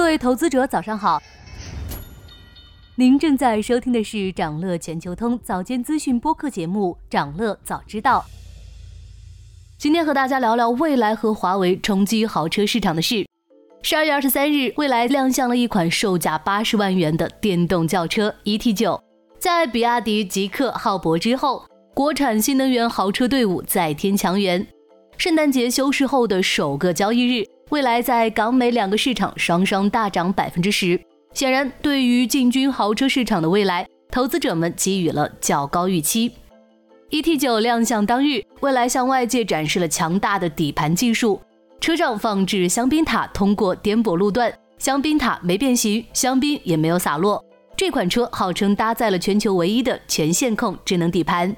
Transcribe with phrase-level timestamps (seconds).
[0.00, 1.22] 各位投资者，早上好。
[2.94, 8.24] 您正在收听的是长乐全球通早间资讯播客节目《长乐早知道》。
[9.76, 13.26] 今天和大家聊聊蔚来和华为冲击豪车市场的事。
[13.82, 18.98] 十二月二十三日，蔚来亮相了一款售价八十万元的电动轿车 ET 九。
[19.38, 21.62] 在比亚迪、极氪、浩博之后，
[21.92, 24.66] 国产新能源豪车队伍再添强援。
[25.18, 27.44] 圣诞节休市后的首个交易日。
[27.70, 31.00] 未来在港美两个市场双双大涨百分之十，
[31.32, 36.32] 显然对于进军豪车市场的未来，投资者们给予了较高预期。
[37.10, 41.40] ET 九亮相当日，未来向外界展示了强大的底盘技术，
[41.80, 47.44] 车上放置香槟塔，通过颠簸路段，香槟塔没变形，香槟也没有洒落。
[47.76, 51.54] 这款车号称搭载了全球唯一的全线控智能底盘，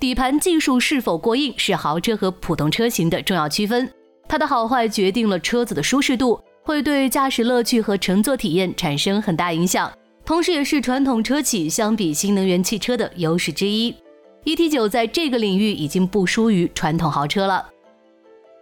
[0.00, 3.90] 底盘技术是否过硬，是豪车和普通车型的重要区分。
[4.34, 9.88] 它的好坏决定了车子的舒适度，会对驾驶乐趣和乘坐体验产生很大影响，
[10.24, 13.94] 同时也是传统车企相比新能源汽车的优势之一。
[14.44, 17.64] ET9 在这个领域已经不输于传统豪车了。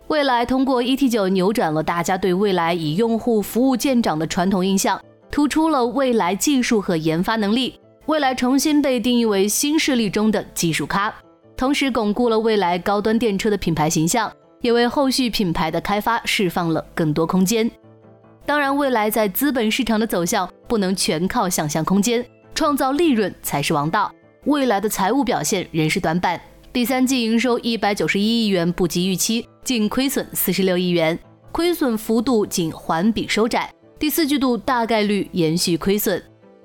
[0.08, 7.80] 未来通过 ET9 扭转了大家对未来以用户服务见长的传统印象，突出了未来技术和研发能力。
[8.04, 11.10] 未来重新被定义为新势力中的技术咖，
[11.56, 14.30] 同时巩固了未来高端电车的品牌形象。
[14.62, 17.70] 也为后续品牌的开发释放了更多空间。
[18.46, 22.24] 当然，未来在资本市场的走向不能全靠想象空间，
[22.54, 24.10] 创造利润才是王道。
[24.46, 26.40] 未来的财务表现仍是短板，
[26.72, 31.16] 第三季营收一百九十一亿元不及预期，净亏损四十六亿元，
[31.52, 33.70] 亏损幅度仅环比收窄。
[33.98, 36.20] 第四季度大概率延续亏损。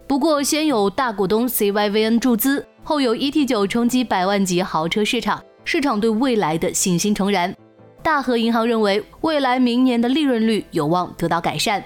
[0.08, 7.56] 不过，先有大股东 CYVN 注资，后有 ET9 冲击百万级豪车市场，市场对未来的信心重燃。
[8.08, 11.84] 大和银行认为，未来明年的利润率有望得到改善。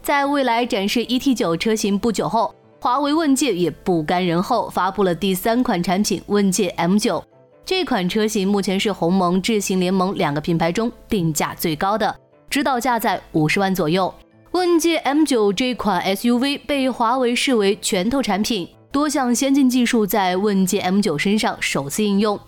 [0.00, 7.22] 在未来展示 ET9 车型不久后，华为问界也不甘人后，发布了第三款产品问界 M9。
[7.66, 12.16] 这款车型目前是鸿蒙智行联盟两个品牌中定价最高的，
[12.48, 14.12] 指导价在五十万左右。
[14.52, 22.40] 问界 M9 这款 SUV 被华为视为拳头产品，多项先进技术在问界 M9 身上首次应用。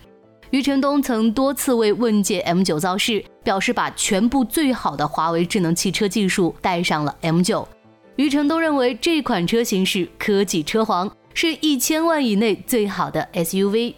[0.55, 7.67] 余承东曾多次为问界 M9 造势，表示把全部最好的华为智能汽车技术带上了 M9。
[8.15, 13.95] 余承东认为这款车型是科技车皇，是一千万以内最好的 SUV。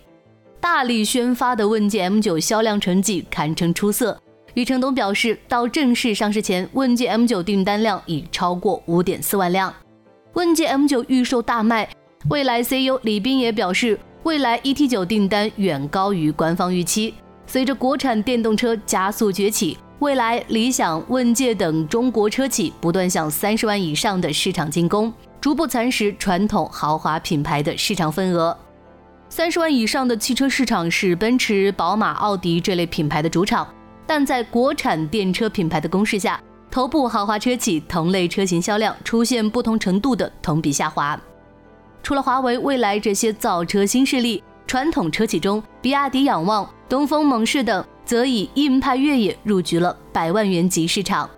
[0.58, 4.18] 大力宣发的问界 M9 销量成绩堪称出色。
[4.54, 9.70] 余承东表示，到正式上市前，问界 M9 订单量已超过五点四万辆。
[10.32, 11.86] 问界 M9 预售大卖，
[12.30, 14.00] 蔚来 CEO 李斌也表示。
[14.26, 17.14] 未来 ET9 订单远高于官方预期。
[17.47, 28.59] 随着国产电动车加速崛起，未来、理想、问界等中国车企不断向三十万以上的市场进攻，逐步蚕食传统豪华品牌的市场份额。
[29.28, 33.72] 三十万以上的汽车市场是奔驰、宝马、奥迪这类品牌的主场，
[34.09, 41.16] 但在国产电车品牌的攻势下，头部豪华车企同类车型销量出现不同程度的同比下滑。
[42.06, 51.28] 除了华为、蔚来这些造车新势力，传统车企中，比亚迪、仰望、东风、猛士等则以硬派越野入局了百万元级市场。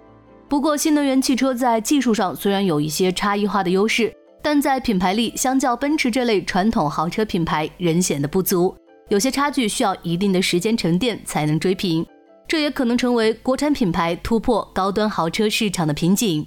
[0.46, 8.76] 不过，新能源汽车在技术上虽然有一些差异化的优势，但在品牌力相较奔驰这类传统豪车品牌仍显得不足，
[9.08, 12.04] 有些差距需要一定的时间沉淀才能追平。
[12.46, 16.46] 这也可能成为国产品牌突破高端豪车市场的瓶颈。